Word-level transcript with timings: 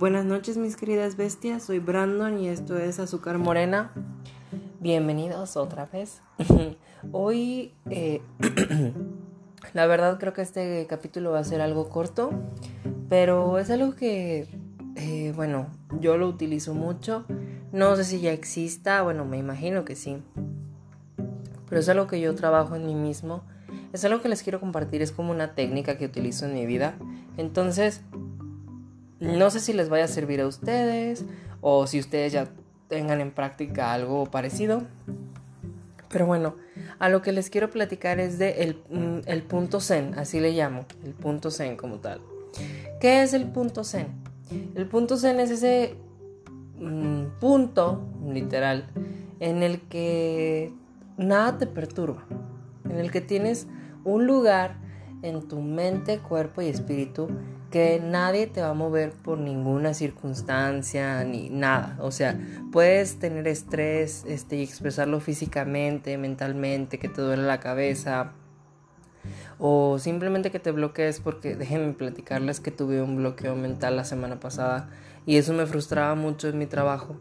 Buenas 0.00 0.24
noches 0.24 0.56
mis 0.56 0.76
queridas 0.76 1.18
bestias, 1.18 1.62
soy 1.62 1.78
Brandon 1.78 2.38
y 2.38 2.48
esto 2.48 2.78
es 2.78 2.98
Azúcar 2.98 3.36
Morena. 3.36 3.92
Bienvenidos 4.80 5.58
otra 5.58 5.84
vez. 5.84 6.22
Hoy, 7.12 7.74
eh, 7.90 8.22
la 9.74 9.86
verdad 9.86 10.18
creo 10.18 10.32
que 10.32 10.40
este 10.40 10.86
capítulo 10.88 11.32
va 11.32 11.40
a 11.40 11.44
ser 11.44 11.60
algo 11.60 11.90
corto, 11.90 12.30
pero 13.10 13.58
es 13.58 13.68
algo 13.68 13.94
que, 13.94 14.48
eh, 14.96 15.34
bueno, 15.36 15.66
yo 16.00 16.16
lo 16.16 16.28
utilizo 16.28 16.72
mucho. 16.72 17.26
No 17.70 17.94
sé 17.94 18.04
si 18.04 18.22
ya 18.22 18.32
exista, 18.32 19.02
bueno, 19.02 19.26
me 19.26 19.36
imagino 19.36 19.84
que 19.84 19.96
sí. 19.96 20.22
Pero 21.68 21.78
es 21.78 21.90
algo 21.90 22.06
que 22.06 22.22
yo 22.22 22.34
trabajo 22.34 22.74
en 22.74 22.86
mí 22.86 22.94
mismo. 22.94 23.42
Es 23.92 24.02
algo 24.06 24.22
que 24.22 24.30
les 24.30 24.42
quiero 24.42 24.60
compartir, 24.60 25.02
es 25.02 25.12
como 25.12 25.30
una 25.30 25.54
técnica 25.54 25.98
que 25.98 26.06
utilizo 26.06 26.46
en 26.46 26.54
mi 26.54 26.64
vida. 26.64 26.94
Entonces, 27.36 28.00
no 29.20 29.50
sé 29.50 29.60
si 29.60 29.72
les 29.72 29.88
vaya 29.88 30.04
a 30.04 30.08
servir 30.08 30.40
a 30.40 30.46
ustedes 30.46 31.24
o 31.60 31.86
si 31.86 32.00
ustedes 32.00 32.32
ya 32.32 32.48
tengan 32.88 33.20
en 33.20 33.30
práctica 33.30 33.92
algo 33.92 34.26
parecido. 34.26 34.82
Pero 36.08 36.26
bueno, 36.26 36.56
a 36.98 37.08
lo 37.08 37.22
que 37.22 37.30
les 37.30 37.50
quiero 37.50 37.70
platicar 37.70 38.18
es 38.18 38.38
de 38.38 38.62
el, 38.62 38.82
mm, 38.90 39.46
punto 39.46 39.80
zen, 39.80 40.18
así 40.18 40.40
le 40.40 40.52
llamo, 40.52 40.84
el 41.04 41.12
punto 41.12 41.50
zen 41.50 41.76
como 41.76 41.98
tal. 41.98 42.20
¿Qué 43.00 43.22
es 43.22 43.32
el 43.32 43.46
punto 43.46 43.84
zen? 43.84 44.08
El 44.74 44.86
punto 44.86 45.16
zen 45.16 45.38
es 45.38 45.50
ese 45.50 45.94
mm, 46.78 47.38
punto, 47.40 48.02
literal, 48.26 48.88
en 49.38 49.62
el 49.62 49.82
que 49.82 50.72
nada 51.16 51.58
te 51.58 51.66
perturba, 51.68 52.24
en 52.84 52.98
el 52.98 53.12
que 53.12 53.20
tienes 53.20 53.68
un 54.02 54.26
lugar 54.26 54.78
en 55.22 55.46
tu 55.46 55.60
mente, 55.60 56.18
cuerpo 56.18 56.62
y 56.62 56.66
espíritu 56.66 57.28
que 57.70 58.00
nadie 58.02 58.46
te 58.46 58.60
va 58.60 58.70
a 58.70 58.74
mover 58.74 59.12
por 59.12 59.38
ninguna 59.38 59.94
circunstancia 59.94 61.22
ni 61.24 61.48
nada. 61.50 61.96
O 62.00 62.10
sea, 62.10 62.38
puedes 62.72 63.18
tener 63.18 63.46
estrés 63.46 64.24
este, 64.26 64.56
y 64.56 64.62
expresarlo 64.62 65.20
físicamente, 65.20 66.18
mentalmente, 66.18 66.98
que 66.98 67.08
te 67.08 67.22
duele 67.22 67.44
la 67.44 67.60
cabeza. 67.60 68.32
O 69.58 69.98
simplemente 69.98 70.50
que 70.50 70.58
te 70.58 70.70
bloquees 70.70 71.20
porque 71.20 71.54
déjenme 71.54 71.92
platicarles 71.92 72.60
que 72.60 72.70
tuve 72.70 73.02
un 73.02 73.16
bloqueo 73.16 73.54
mental 73.54 73.96
la 73.96 74.04
semana 74.04 74.40
pasada 74.40 74.88
y 75.26 75.36
eso 75.36 75.52
me 75.52 75.66
frustraba 75.66 76.14
mucho 76.14 76.48
en 76.48 76.58
mi 76.58 76.66
trabajo. 76.66 77.16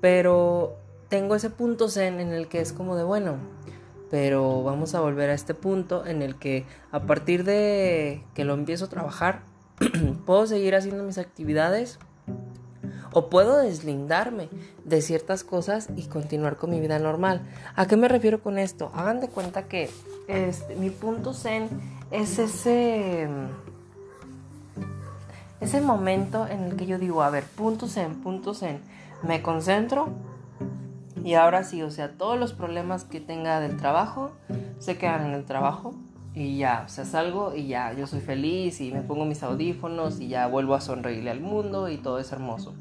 Pero 0.00 0.76
tengo 1.08 1.34
ese 1.34 1.50
punto 1.50 1.88
zen 1.88 2.20
en 2.20 2.32
el 2.32 2.48
que 2.48 2.60
es 2.60 2.72
como 2.72 2.96
de 2.96 3.02
bueno, 3.02 3.38
pero 4.10 4.62
vamos 4.62 4.94
a 4.94 5.00
volver 5.00 5.30
a 5.30 5.34
este 5.34 5.54
punto 5.54 6.04
en 6.06 6.22
el 6.22 6.36
que 6.36 6.64
a 6.92 7.00
partir 7.00 7.44
de 7.44 8.22
que 8.34 8.44
lo 8.44 8.54
empiezo 8.54 8.84
a 8.84 8.88
trabajar, 8.88 9.42
puedo 10.26 10.46
seguir 10.46 10.74
haciendo 10.74 11.04
mis 11.04 11.18
actividades 11.18 11.98
o 13.12 13.28
puedo 13.28 13.58
deslindarme 13.58 14.48
de 14.84 15.02
ciertas 15.02 15.42
cosas 15.42 15.88
y 15.96 16.04
continuar 16.04 16.56
con 16.56 16.70
mi 16.70 16.80
vida 16.80 16.98
normal. 16.98 17.42
¿A 17.74 17.86
qué 17.86 17.96
me 17.96 18.08
refiero 18.08 18.42
con 18.42 18.58
esto? 18.58 18.90
Hagan 18.94 19.20
de 19.20 19.28
cuenta 19.28 19.64
que 19.64 19.90
este, 20.28 20.76
mi 20.76 20.90
punto 20.90 21.34
zen 21.34 21.68
es 22.10 22.38
ese 22.38 23.28
ese 25.60 25.80
momento 25.82 26.46
en 26.46 26.64
el 26.64 26.76
que 26.76 26.86
yo 26.86 26.98
digo, 26.98 27.22
a 27.22 27.28
ver, 27.28 27.44
punto 27.44 27.86
zen, 27.86 28.22
punto 28.22 28.54
zen, 28.54 28.80
me 29.22 29.42
concentro 29.42 30.08
y 31.22 31.34
ahora 31.34 31.64
sí, 31.64 31.82
o 31.82 31.90
sea, 31.90 32.12
todos 32.12 32.38
los 32.38 32.54
problemas 32.54 33.04
que 33.04 33.20
tenga 33.20 33.60
del 33.60 33.76
trabajo 33.76 34.30
se 34.78 34.96
quedan 34.96 35.26
en 35.26 35.34
el 35.34 35.44
trabajo 35.44 35.94
y 36.40 36.56
ya, 36.56 36.84
o 36.86 36.88
sea, 36.88 37.04
salgo 37.04 37.54
y 37.54 37.66
ya, 37.66 37.92
yo 37.92 38.06
soy 38.06 38.20
feliz 38.20 38.80
y 38.80 38.90
me 38.92 39.02
pongo 39.02 39.26
mis 39.26 39.42
audífonos 39.42 40.20
y 40.20 40.28
ya 40.28 40.46
vuelvo 40.46 40.74
a 40.74 40.80
sonreírle 40.80 41.30
al 41.30 41.40
mundo 41.40 41.90
y 41.90 41.98
todo 41.98 42.18
es 42.18 42.32
hermoso. 42.32 42.74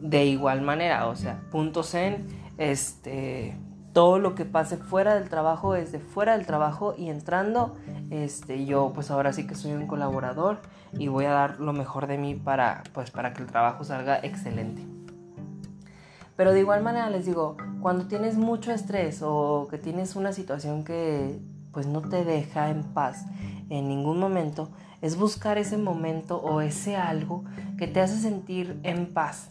De 0.00 0.24
igual 0.24 0.62
manera, 0.62 1.06
o 1.06 1.14
sea, 1.14 1.40
punto 1.52 1.84
zen, 1.84 2.26
este, 2.58 3.56
todo 3.92 4.18
lo 4.18 4.34
que 4.34 4.44
pase 4.44 4.78
fuera 4.78 5.14
del 5.14 5.28
trabajo 5.28 5.76
es 5.76 5.92
de 5.92 6.00
fuera 6.00 6.36
del 6.36 6.44
trabajo 6.44 6.96
y 6.98 7.08
entrando, 7.08 7.76
este, 8.10 8.66
yo 8.66 8.90
pues 8.92 9.12
ahora 9.12 9.32
sí 9.32 9.46
que 9.46 9.54
soy 9.54 9.74
un 9.74 9.86
colaborador 9.86 10.58
y 10.98 11.06
voy 11.06 11.26
a 11.26 11.30
dar 11.30 11.60
lo 11.60 11.72
mejor 11.72 12.08
de 12.08 12.18
mí 12.18 12.34
para, 12.34 12.82
pues, 12.92 13.12
para 13.12 13.32
que 13.32 13.42
el 13.42 13.48
trabajo 13.48 13.84
salga 13.84 14.18
excelente. 14.24 14.82
Pero 16.34 16.52
de 16.52 16.58
igual 16.58 16.82
manera 16.82 17.08
les 17.10 17.26
digo, 17.26 17.56
cuando 17.80 18.08
tienes 18.08 18.36
mucho 18.36 18.72
estrés 18.72 19.20
o 19.22 19.68
que 19.70 19.78
tienes 19.78 20.16
una 20.16 20.32
situación 20.32 20.82
que 20.82 21.38
pues 21.72 21.86
no 21.86 22.02
te 22.02 22.24
deja 22.24 22.70
en 22.70 22.82
paz 22.82 23.24
en 23.70 23.88
ningún 23.88 24.18
momento, 24.18 24.68
es 25.00 25.16
buscar 25.16 25.58
ese 25.58 25.78
momento 25.78 26.36
o 26.36 26.60
ese 26.60 26.96
algo 26.96 27.44
que 27.78 27.86
te 27.86 28.00
hace 28.00 28.18
sentir 28.18 28.78
en 28.82 29.12
paz, 29.12 29.50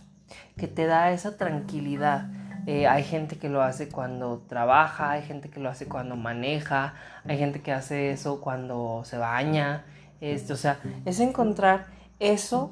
que 0.57 0.67
te 0.67 0.85
da 0.85 1.11
esa 1.11 1.37
tranquilidad. 1.37 2.29
Eh, 2.67 2.87
hay 2.87 3.03
gente 3.03 3.37
que 3.37 3.49
lo 3.49 3.63
hace 3.63 3.89
cuando 3.89 4.43
trabaja, 4.47 5.11
hay 5.11 5.23
gente 5.23 5.49
que 5.49 5.59
lo 5.59 5.69
hace 5.69 5.87
cuando 5.87 6.15
maneja, 6.15 6.93
hay 7.27 7.39
gente 7.39 7.61
que 7.61 7.73
hace 7.73 8.11
eso 8.11 8.39
cuando 8.39 9.01
se 9.03 9.17
baña. 9.17 9.85
Este, 10.21 10.53
o 10.53 10.57
sea, 10.57 10.79
es 11.05 11.19
encontrar 11.19 11.87
eso 12.19 12.71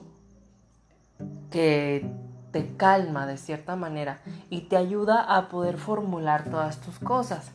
que 1.49 2.05
te 2.51 2.75
calma 2.77 3.25
de 3.25 3.37
cierta 3.37 3.75
manera 3.75 4.19
y 4.49 4.61
te 4.61 4.77
ayuda 4.77 5.35
a 5.35 5.49
poder 5.49 5.77
formular 5.77 6.45
todas 6.45 6.79
tus 6.79 6.99
cosas. 6.99 7.51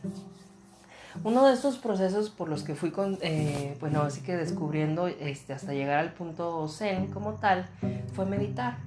Uno 1.23 1.47
de 1.47 1.53
estos 1.53 1.77
procesos 1.77 2.29
por 2.29 2.49
los 2.49 2.63
que 2.63 2.75
fui, 2.75 2.91
con, 2.91 3.17
eh, 3.21 3.77
bueno, 3.79 4.01
así 4.01 4.21
que 4.21 4.35
descubriendo 4.35 5.07
este, 5.07 5.53
hasta 5.53 5.73
llegar 5.73 5.99
al 5.99 6.13
punto 6.13 6.67
zen 6.67 7.07
como 7.07 7.33
tal, 7.33 7.67
fue 8.13 8.25
meditar. 8.25 8.77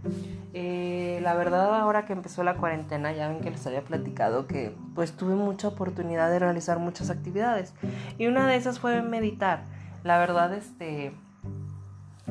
Eh, 0.55 1.21
la 1.22 1.34
verdad 1.34 1.75
ahora 1.75 2.06
que 2.06 2.12
empezó 2.12 2.43
la 2.44 2.56
cuarentena, 2.56 3.12
ya 3.12 3.28
ven 3.28 3.41
que 3.41 3.50
les 3.50 3.67
había 3.67 3.83
platicado 3.83 4.47
que 4.47 4.75
pues 4.94 5.12
tuve 5.12 5.34
mucha 5.34 5.69
oportunidad 5.69 6.31
de 6.31 6.38
realizar 6.38 6.78
muchas 6.78 7.11
actividades 7.11 7.75
y 8.19 8.27
una 8.27 8.47
de 8.47 8.56
esas 8.56 8.78
fue 8.78 9.03
meditar. 9.03 9.65
La 10.05 10.19
verdad, 10.19 10.55
este, 10.55 11.12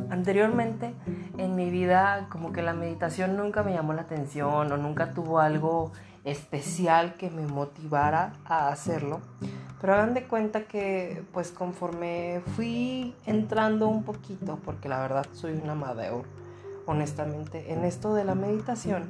anteriormente 0.09 0.94
en 1.38 1.56
mi 1.56 1.69
vida 1.69 2.28
como 2.30 2.52
que 2.52 2.62
la 2.62 2.74
meditación 2.74 3.38
nunca 3.38 3.63
me 3.63 3.74
llamó 3.74 3.94
la 3.94 4.03
atención 4.03 4.72
o 4.72 4.78
nunca 4.78 5.12
tuvo 5.13 5.40
algo 5.40 5.91
especial 6.24 7.16
que 7.16 7.30
me 7.30 7.46
motivara 7.47 8.34
a 8.46 8.69
hacerlo. 8.69 9.22
Pero 9.80 9.94
hagan 9.94 10.14
de 10.14 10.24
cuenta 10.24 10.64
que 10.64 11.24
pues 11.34 11.52
conforme 11.52 12.42
fui 12.56 13.14
entrando 13.26 13.88
un 13.88 14.04
poquito, 14.04 14.58
porque 14.66 14.90
la 14.90 15.00
verdad 15.00 15.26
soy 15.34 15.54
una 15.54 15.74
amateur, 15.74 16.24
honestamente, 16.86 17.72
en 17.72 17.84
esto 17.84 18.14
de 18.16 18.26
la 18.26 18.34
meditación, 18.34 19.04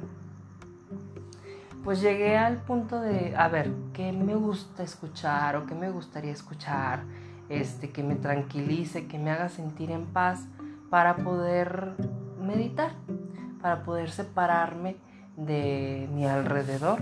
pues 1.84 2.02
llegué 2.02 2.36
al 2.36 2.58
punto 2.58 3.00
de, 3.00 3.34
a 3.36 3.48
ver, 3.48 3.72
¿qué 3.94 4.12
me 4.12 4.34
gusta 4.34 4.82
escuchar 4.82 5.56
o 5.56 5.64
qué 5.64 5.74
me 5.74 5.90
gustaría 5.90 6.32
escuchar? 6.32 7.04
Este, 7.48 7.90
que 7.90 8.02
me 8.02 8.14
tranquilice, 8.14 9.06
que 9.06 9.18
me 9.18 9.30
haga 9.30 9.48
sentir 9.48 9.90
en 9.90 10.04
paz 10.04 10.40
para 10.90 11.16
poder 11.16 11.94
meditar, 12.42 12.92
para 13.62 13.84
poder 13.84 14.10
separarme 14.10 14.96
de 15.36 16.10
mi 16.12 16.26
alrededor 16.26 17.00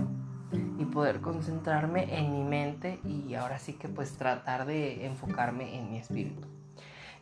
y 0.51 0.85
poder 0.85 1.21
concentrarme 1.21 2.17
en 2.17 2.31
mi 2.31 2.43
mente 2.43 2.99
y 3.03 3.33
ahora 3.35 3.59
sí 3.59 3.73
que 3.73 3.87
pues 3.87 4.13
tratar 4.13 4.65
de 4.65 5.05
enfocarme 5.05 5.77
en 5.77 5.91
mi 5.91 5.97
espíritu. 5.97 6.47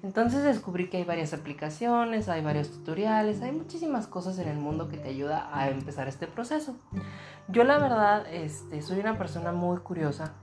Entonces 0.03 0.43
descubrí 0.43 0.87
que 0.87 0.97
hay 0.97 1.03
varias 1.03 1.33
aplicaciones, 1.33 2.29
hay 2.29 2.43
varios 2.43 2.69
tutoriales, 2.69 3.41
hay 3.41 3.51
muchísimas 3.51 4.05
cosas 4.05 4.37
en 4.37 4.47
el 4.47 4.57
mundo 4.57 4.87
que 4.87 4.97
te 4.97 5.09
ayuda 5.09 5.49
a 5.51 5.69
empezar 5.69 6.07
este 6.07 6.27
proceso. 6.27 6.75
Yo 7.47 7.63
la 7.63 7.79
verdad 7.79 8.25
este, 8.31 8.81
soy 8.83 8.99
una 8.99 9.17
persona 9.17 9.51
muy 9.51 9.77
curiosa. 9.79 10.33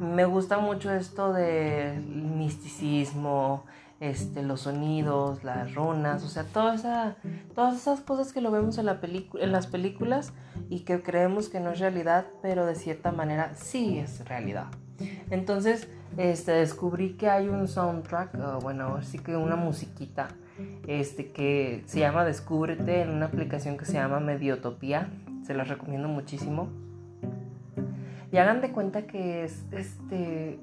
Me 0.00 0.24
gusta 0.24 0.58
mucho 0.58 0.90
esto 0.90 1.32
del 1.34 2.02
misticismo, 2.02 3.66
este, 4.00 4.42
los 4.42 4.62
sonidos, 4.62 5.44
las 5.44 5.74
runas, 5.74 6.24
o 6.24 6.28
sea, 6.28 6.44
todas 6.44 6.84
esas 7.76 8.00
cosas 8.00 8.32
que 8.32 8.40
lo 8.40 8.50
vemos 8.50 8.78
en, 8.78 8.86
la 8.86 8.98
en 9.02 9.52
las 9.52 9.66
películas 9.66 10.32
y 10.70 10.80
que 10.80 11.02
creemos 11.02 11.50
que 11.50 11.60
no 11.60 11.70
es 11.70 11.78
realidad, 11.78 12.26
pero 12.40 12.64
de 12.64 12.74
cierta 12.74 13.12
manera 13.12 13.54
sí 13.54 13.98
es 13.98 14.26
realidad. 14.26 14.66
Entonces, 15.30 15.88
este, 16.16 16.52
descubrí 16.52 17.12
que 17.12 17.28
hay 17.28 17.48
un 17.48 17.68
soundtrack, 17.68 18.60
bueno, 18.62 18.96
así 18.96 19.18
que 19.18 19.36
una 19.36 19.56
musiquita, 19.56 20.28
este, 20.86 21.30
que 21.30 21.82
se 21.86 22.00
llama 22.00 22.24
Descúbrete 22.24 23.02
en 23.02 23.10
una 23.10 23.26
aplicación 23.26 23.76
que 23.76 23.84
se 23.84 23.94
llama 23.94 24.18
Mediotopía, 24.18 25.08
se 25.46 25.54
las 25.54 25.68
recomiendo 25.68 26.08
muchísimo. 26.08 26.68
Y 28.32 28.36
hagan 28.38 28.60
de 28.60 28.70
cuenta 28.70 29.06
que 29.06 29.44
es, 29.44 29.64
este, 29.72 30.60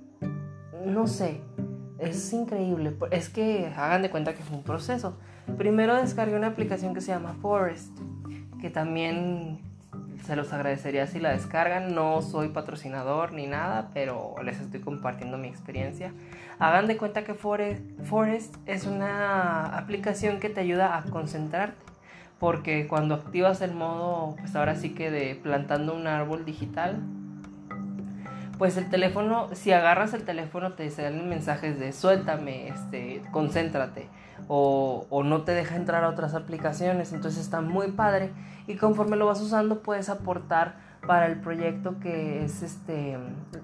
no 0.85 1.07
sé, 1.07 1.41
es 1.99 2.33
increíble. 2.33 2.93
Es 3.11 3.29
que 3.29 3.71
hagan 3.75 4.01
de 4.01 4.09
cuenta 4.09 4.33
que 4.33 4.43
fue 4.43 4.57
un 4.57 4.63
proceso. 4.63 5.17
Primero 5.57 5.95
descargué 5.95 6.35
una 6.35 6.47
aplicación 6.47 6.93
que 6.93 7.01
se 7.01 7.11
llama 7.11 7.35
Forest, 7.41 7.97
que 8.61 8.69
también 8.69 9.59
se 10.25 10.35
los 10.35 10.51
agradecería 10.51 11.07
si 11.07 11.19
la 11.19 11.31
descargan. 11.31 11.95
No 11.95 12.21
soy 12.21 12.49
patrocinador 12.49 13.31
ni 13.31 13.47
nada, 13.47 13.89
pero 13.93 14.35
les 14.43 14.59
estoy 14.59 14.81
compartiendo 14.81 15.37
mi 15.37 15.47
experiencia. 15.47 16.11
Hagan 16.59 16.87
de 16.87 16.97
cuenta 16.97 17.23
que 17.23 17.33
Forest, 17.33 18.55
es 18.65 18.85
una 18.85 19.77
aplicación 19.77 20.39
que 20.39 20.49
te 20.49 20.59
ayuda 20.59 20.97
a 20.97 21.03
concentrarte. 21.03 21.77
porque 22.39 22.87
cuando 22.87 23.15
activas 23.15 23.61
el 23.61 23.73
modo, 23.73 24.35
pues 24.37 24.55
ahora 24.55 24.75
sí 24.75 24.91
que 24.91 25.09
de 25.09 25.35
plantando 25.35 25.95
un 25.95 26.05
árbol 26.05 26.45
digital, 26.45 27.01
pues 28.57 28.77
el 28.77 28.89
teléfono, 28.89 29.49
si 29.53 29.71
agarras 29.71 30.13
el 30.13 30.23
teléfono 30.23 30.73
te 30.73 30.89
salen 30.89 31.29
mensajes 31.29 31.79
de 31.79 31.93
suéltame, 31.93 32.69
este, 32.69 33.23
concéntrate, 33.31 34.09
o, 34.47 35.05
no 35.23 35.41
te 35.43 35.51
deja 35.51 35.75
entrar 35.75 36.03
a 36.03 36.09
otras 36.09 36.33
aplicaciones, 36.33 37.13
entonces 37.13 37.41
está 37.41 37.61
muy 37.61 37.91
padre 37.91 38.31
y 38.67 38.75
conforme 38.75 39.17
lo 39.17 39.25
vas 39.25 39.41
usando 39.41 39.81
puedes 39.81 40.09
aportar 40.09 40.75
para 41.05 41.27
el 41.27 41.39
proyecto 41.39 41.99
que 41.99 42.43
es 42.43 42.63
este, 42.63 43.17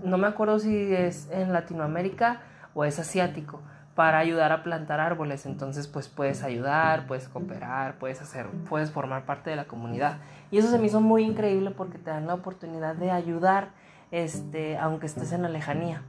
no 0.03 0.17
me 0.17 0.27
acuerdo 0.27 0.59
si 0.59 0.93
es 0.93 1.29
en 1.31 1.53
Latinoamérica 1.53 2.41
o 2.73 2.85
es 2.85 2.99
asiático, 2.99 3.59
para 3.95 4.17
ayudar 4.17 4.51
a 4.51 4.63
plantar 4.63 4.99
árboles. 4.99 5.45
Entonces, 5.45 5.87
pues 5.87 6.07
puedes 6.07 6.43
ayudar, 6.43 7.05
puedes 7.07 7.27
cooperar, 7.27 7.95
puedes 7.99 8.21
hacer, 8.21 8.47
puedes 8.67 8.91
formar 8.91 9.25
parte 9.25 9.49
de 9.49 9.55
la 9.55 9.65
comunidad. 9.65 10.17
Y 10.51 10.57
eso 10.57 10.69
se 10.69 10.79
me 10.79 10.87
hizo 10.87 11.01
muy 11.01 11.23
increíble 11.23 11.71
porque 11.71 11.97
te 11.97 12.09
dan 12.09 12.27
la 12.27 12.33
oportunidad 12.33 12.95
de 12.95 13.11
ayudar, 13.11 13.69
este, 14.13 14.77
aunque 14.77 15.07
estés 15.07 15.33
en 15.33 15.41
la 15.41 15.49
lejanía. 15.49 16.03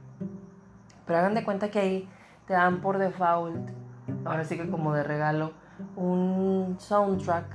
Pero 1.07 1.19
hagan 1.19 1.33
de 1.33 1.43
cuenta 1.43 1.71
que 1.71 1.79
ahí 1.79 2.09
te 2.45 2.53
dan 2.53 2.79
por 2.79 2.99
default, 2.99 3.71
ahora 4.25 4.45
sí 4.45 4.57
que 4.57 4.69
como 4.69 4.93
de 4.93 5.03
regalo, 5.03 5.53
un 5.95 6.75
soundtrack, 6.77 7.47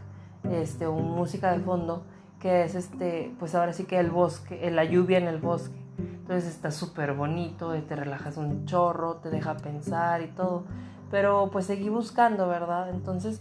este, 0.50 0.88
una 0.88 1.02
música 1.02 1.52
de 1.52 1.60
fondo, 1.60 2.02
que 2.40 2.64
es 2.64 2.74
este, 2.74 3.32
pues 3.38 3.54
ahora 3.54 3.72
sí 3.72 3.84
que 3.84 4.00
el 4.00 4.10
bosque, 4.10 4.68
la 4.72 4.84
lluvia 4.84 5.18
en 5.18 5.28
el 5.28 5.38
bosque. 5.38 5.78
Entonces 5.98 6.50
está 6.50 6.72
súper 6.72 7.14
bonito, 7.14 7.72
te 7.82 7.94
relajas 7.94 8.36
un 8.36 8.66
chorro, 8.66 9.18
te 9.18 9.30
deja 9.30 9.56
pensar 9.56 10.20
y 10.20 10.28
todo. 10.28 10.64
Pero 11.12 11.50
pues 11.52 11.66
seguí 11.66 11.88
buscando, 11.90 12.48
¿verdad? 12.48 12.90
Entonces 12.90 13.40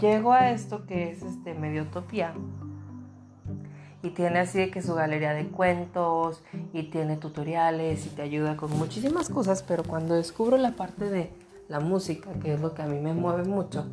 llego 0.00 0.32
a 0.32 0.50
esto 0.50 0.86
que 0.86 1.10
es 1.10 1.22
este 1.22 1.54
medio 1.54 1.82
utopía. 1.82 2.34
Y 4.02 4.10
tiene 4.10 4.38
así 4.38 4.70
que 4.70 4.80
su 4.80 4.94
galería 4.94 5.32
de 5.32 5.48
cuentos 5.48 6.42
y 6.72 6.84
tiene 6.84 7.16
tutoriales 7.16 8.06
y 8.06 8.10
te 8.10 8.22
ayuda 8.22 8.56
con 8.56 8.70
muchísimas 8.78 9.28
cosas, 9.28 9.64
pero 9.64 9.82
cuando 9.82 10.14
descubro 10.14 10.56
la 10.56 10.72
parte 10.72 11.10
de 11.10 11.30
la 11.68 11.80
música, 11.80 12.30
que 12.40 12.54
es 12.54 12.60
lo 12.60 12.74
que 12.74 12.82
a 12.82 12.86
mí 12.86 13.00
me 13.00 13.12
mueve 13.12 13.44
mucho, 13.44 13.86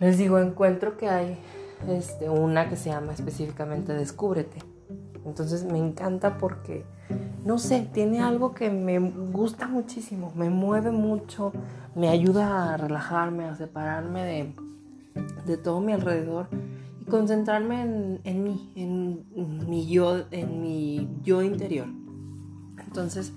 les 0.00 0.18
digo, 0.18 0.38
encuentro 0.38 0.98
que 0.98 1.08
hay 1.08 1.38
este, 1.88 2.28
una 2.28 2.68
que 2.68 2.76
se 2.76 2.90
llama 2.90 3.12
específicamente 3.12 3.94
Descúbrete. 3.94 4.58
Entonces 5.24 5.64
me 5.64 5.78
encanta 5.78 6.36
porque, 6.36 6.84
no 7.44 7.58
sé, 7.58 7.88
tiene 7.92 8.20
algo 8.20 8.54
que 8.54 8.70
me 8.70 8.98
gusta 8.98 9.66
muchísimo, 9.66 10.32
me 10.34 10.50
mueve 10.50 10.90
mucho, 10.90 11.52
me 11.94 12.08
ayuda 12.08 12.74
a 12.74 12.76
relajarme, 12.76 13.44
a 13.44 13.56
separarme 13.56 14.24
de, 14.24 14.54
de 15.46 15.56
todo 15.56 15.80
mi 15.80 15.92
alrededor 15.92 16.48
concentrarme 17.10 17.82
en, 17.82 18.44
mí, 18.44 18.72
en 18.76 19.68
mi 19.68 19.86
yo, 19.88 20.24
en 20.30 20.62
mi 20.62 21.08
yo 21.22 21.42
interior. 21.42 21.88
Entonces, 22.78 23.32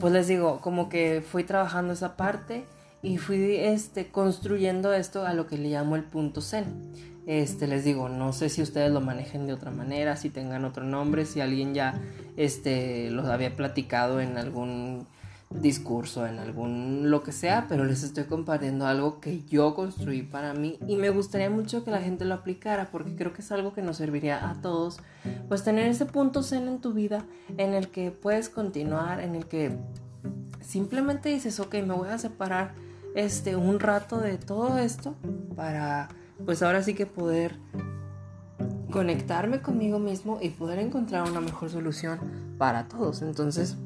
pues 0.00 0.12
les 0.12 0.26
digo, 0.26 0.60
como 0.60 0.88
que 0.88 1.22
fui 1.26 1.44
trabajando 1.44 1.92
esa 1.92 2.16
parte 2.16 2.64
y 3.02 3.18
fui 3.18 3.56
este, 3.56 4.08
construyendo 4.08 4.92
esto 4.92 5.26
a 5.26 5.34
lo 5.34 5.46
que 5.46 5.58
le 5.58 5.68
llamo 5.68 5.94
el 5.96 6.04
punto 6.04 6.40
zen. 6.40 6.64
Este, 7.26 7.66
les 7.66 7.84
digo, 7.84 8.08
no 8.08 8.32
sé 8.32 8.48
si 8.48 8.60
ustedes 8.60 8.92
lo 8.92 9.00
manejen 9.00 9.46
de 9.46 9.52
otra 9.52 9.70
manera, 9.70 10.16
si 10.16 10.28
tengan 10.28 10.64
otro 10.64 10.84
nombre, 10.84 11.24
si 11.24 11.40
alguien 11.40 11.74
ya 11.74 12.00
este, 12.36 13.10
los 13.10 13.26
había 13.26 13.56
platicado 13.56 14.20
en 14.20 14.36
algún 14.36 15.06
discurso, 15.60 16.26
en 16.26 16.38
algún 16.38 17.10
lo 17.10 17.22
que 17.22 17.32
sea, 17.32 17.66
pero 17.68 17.84
les 17.84 18.02
estoy 18.02 18.24
compartiendo 18.24 18.86
algo 18.86 19.20
que 19.20 19.44
yo 19.44 19.74
construí 19.74 20.22
para 20.22 20.52
mí 20.52 20.78
y 20.86 20.96
me 20.96 21.10
gustaría 21.10 21.48
mucho 21.48 21.84
que 21.84 21.90
la 21.90 22.00
gente 22.00 22.24
lo 22.24 22.34
aplicara 22.34 22.88
porque 22.90 23.14
creo 23.14 23.32
que 23.32 23.42
es 23.42 23.52
algo 23.52 23.72
que 23.72 23.82
nos 23.82 23.96
serviría 23.96 24.50
a 24.50 24.60
todos, 24.60 24.98
pues 25.48 25.62
tener 25.62 25.86
ese 25.86 26.06
punto 26.06 26.42
zen 26.42 26.68
en 26.68 26.80
tu 26.80 26.92
vida 26.92 27.24
en 27.56 27.72
el 27.74 27.88
que 27.88 28.10
puedes 28.10 28.48
continuar, 28.48 29.20
en 29.20 29.34
el 29.34 29.46
que 29.46 29.76
simplemente 30.60 31.28
dices, 31.28 31.60
ok, 31.60 31.74
me 31.86 31.94
voy 31.94 32.08
a 32.08 32.18
separar 32.18 32.74
este 33.14 33.54
un 33.54 33.78
rato 33.78 34.18
de 34.18 34.38
todo 34.38 34.78
esto 34.78 35.14
para 35.54 36.08
pues 36.44 36.62
ahora 36.62 36.82
sí 36.82 36.94
que 36.94 37.06
poder 37.06 37.56
conectarme 38.90 39.60
conmigo 39.60 39.98
mismo 39.98 40.38
y 40.40 40.50
poder 40.50 40.78
encontrar 40.78 41.28
una 41.28 41.40
mejor 41.40 41.70
solución 41.70 42.18
para 42.58 42.86
todos. 42.86 43.22
Entonces, 43.22 43.76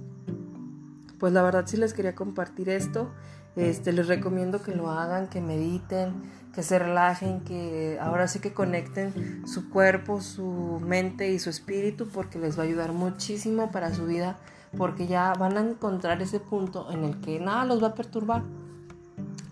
pues 1.18 1.32
la 1.32 1.42
verdad 1.42 1.64
sí 1.66 1.76
les 1.76 1.94
quería 1.94 2.14
compartir 2.14 2.68
esto. 2.68 3.10
Este, 3.56 3.92
les 3.92 4.06
recomiendo 4.06 4.62
que 4.62 4.72
lo 4.72 4.90
hagan, 4.90 5.28
que 5.28 5.40
mediten, 5.40 6.22
que 6.54 6.62
se 6.62 6.78
relajen, 6.78 7.40
que 7.40 7.98
ahora 8.00 8.28
sí 8.28 8.38
que 8.38 8.52
conecten 8.52 9.42
su 9.46 9.68
cuerpo, 9.68 10.20
su 10.20 10.80
mente 10.84 11.30
y 11.30 11.38
su 11.38 11.50
espíritu 11.50 12.08
porque 12.08 12.38
les 12.38 12.56
va 12.56 12.62
a 12.62 12.66
ayudar 12.66 12.92
muchísimo 12.92 13.72
para 13.72 13.92
su 13.92 14.06
vida 14.06 14.38
porque 14.76 15.06
ya 15.06 15.32
van 15.32 15.56
a 15.56 15.60
encontrar 15.60 16.22
ese 16.22 16.40
punto 16.40 16.92
en 16.92 17.02
el 17.02 17.20
que 17.20 17.40
nada 17.40 17.64
los 17.64 17.82
va 17.82 17.88
a 17.88 17.94
perturbar 17.94 18.42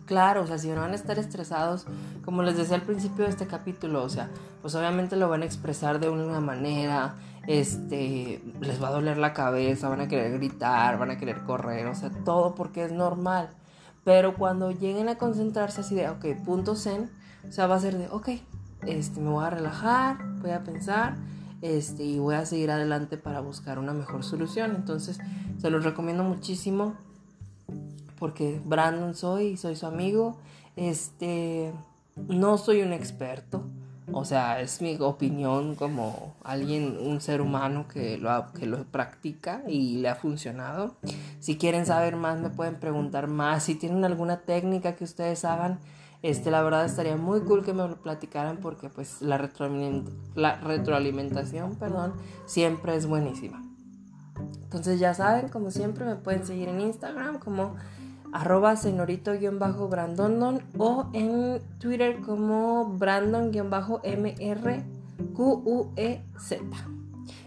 Claro, 0.06 0.42
o 0.42 0.46
sea, 0.46 0.56
si 0.56 0.68
no 0.68 0.76
van 0.76 0.92
a 0.92 0.94
estar 0.94 1.18
estresados, 1.18 1.84
como 2.24 2.44
les 2.44 2.56
decía 2.56 2.76
al 2.76 2.82
principio 2.82 3.24
de 3.24 3.30
este 3.30 3.48
capítulo, 3.48 4.04
o 4.04 4.08
sea, 4.08 4.30
pues 4.62 4.72
obviamente 4.76 5.16
lo 5.16 5.28
van 5.28 5.42
a 5.42 5.44
expresar 5.44 5.98
de 5.98 6.08
una 6.08 6.40
manera, 6.40 7.16
este, 7.46 8.42
les 8.60 8.82
va 8.82 8.88
a 8.88 8.92
doler 8.92 9.18
la 9.18 9.32
cabeza, 9.32 9.88
van 9.88 10.00
a 10.00 10.08
querer 10.08 10.32
gritar, 10.32 10.98
van 10.98 11.10
a 11.10 11.18
querer 11.18 11.42
correr, 11.44 11.86
o 11.86 11.94
sea, 11.94 12.10
todo 12.24 12.54
porque 12.54 12.84
es 12.84 12.92
normal. 12.92 13.48
Pero 14.04 14.34
cuando 14.34 14.70
lleguen 14.70 15.08
a 15.08 15.16
concentrarse 15.16 15.80
así 15.80 15.94
de, 15.94 16.08
ok, 16.08 16.24
punto 16.44 16.76
zen, 16.76 17.10
o 17.48 17.52
sea, 17.52 17.66
va 17.66 17.76
a 17.76 17.80
ser 17.80 17.96
de, 17.96 18.08
ok, 18.08 18.28
este, 18.86 19.20
me 19.20 19.30
voy 19.30 19.44
a 19.44 19.50
relajar, 19.50 20.18
voy 20.40 20.50
a 20.50 20.62
pensar, 20.62 21.16
este, 21.62 22.04
y 22.04 22.18
voy 22.18 22.34
a 22.34 22.46
seguir 22.46 22.70
adelante 22.70 23.16
para 23.16 23.40
buscar 23.40 23.78
una 23.78 23.92
mejor 23.92 24.22
solución. 24.22 24.74
Entonces, 24.76 25.18
se 25.58 25.70
los 25.70 25.84
recomiendo 25.84 26.22
muchísimo 26.22 26.94
porque 28.18 28.60
Brandon 28.64 29.14
soy 29.14 29.56
soy 29.56 29.76
su 29.76 29.86
amigo. 29.86 30.36
Este, 30.76 31.72
no 32.28 32.58
soy 32.58 32.82
un 32.82 32.92
experto, 32.92 33.64
o 34.12 34.24
sea, 34.24 34.60
es 34.60 34.80
mi 34.80 34.96
opinión 35.00 35.74
como 35.74 36.34
alguien, 36.44 36.96
un 37.00 37.20
ser 37.20 37.40
humano 37.40 37.86
que 37.88 38.18
lo, 38.18 38.52
que 38.52 38.66
lo 38.66 38.84
practica 38.84 39.62
y 39.66 39.98
le 39.98 40.08
ha 40.08 40.14
funcionado. 40.14 40.94
Si 41.40 41.56
quieren 41.56 41.86
saber 41.86 42.16
más, 42.16 42.38
me 42.38 42.50
pueden 42.50 42.76
preguntar 42.76 43.26
más. 43.26 43.64
Si 43.64 43.74
tienen 43.74 44.04
alguna 44.04 44.42
técnica 44.42 44.94
que 44.94 45.04
ustedes 45.04 45.44
hagan, 45.44 45.80
este, 46.22 46.50
la 46.50 46.62
verdad 46.62 46.84
estaría 46.84 47.16
muy 47.16 47.40
cool 47.40 47.64
que 47.64 47.72
me 47.72 47.86
lo 47.86 47.96
platicaran 47.96 48.58
porque 48.58 48.88
pues 48.88 49.22
la, 49.22 49.50
la 50.34 50.56
retroalimentación 50.60 51.76
perdón, 51.76 52.14
siempre 52.46 52.96
es 52.96 53.06
buenísima. 53.06 53.62
Entonces 54.62 55.00
ya 55.00 55.14
saben, 55.14 55.48
como 55.48 55.70
siempre, 55.70 56.04
me 56.04 56.16
pueden 56.16 56.46
seguir 56.46 56.68
en 56.68 56.80
Instagram 56.80 57.38
como 57.38 57.76
arroba 58.32 58.76
señorito-brandondon 58.76 60.62
o 60.78 61.06
en 61.12 61.60
Twitter 61.78 62.20
como 62.20 62.96
brandon-mrquz. 62.98 64.84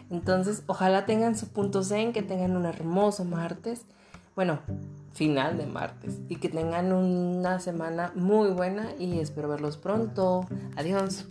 Entonces, 0.09 0.63
ojalá 0.67 1.05
tengan 1.05 1.37
su 1.37 1.47
punto 1.49 1.83
zen, 1.83 2.13
que 2.13 2.23
tengan 2.23 2.57
un 2.57 2.65
hermoso 2.65 3.25
martes, 3.25 3.85
bueno, 4.35 4.59
final 5.13 5.57
de 5.57 5.65
martes, 5.67 6.19
y 6.29 6.37
que 6.37 6.49
tengan 6.49 6.91
una 6.93 7.59
semana 7.59 8.11
muy 8.15 8.49
buena 8.49 8.87
y 8.97 9.19
espero 9.19 9.49
verlos 9.49 9.77
pronto. 9.77 10.47
Adiós. 10.75 11.27